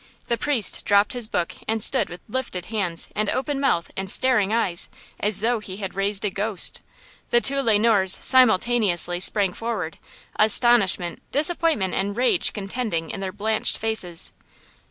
[0.29, 4.51] The priest dropped his book and stood with lifted hands and open mouth and staring
[4.51, 4.89] eyes
[5.19, 6.81] as though he had raised a ghost!
[7.29, 9.99] The two Le Noirs simultaneously sprang forward,
[10.37, 14.33] astonishment, disappointment and rage contending in their blanched faces.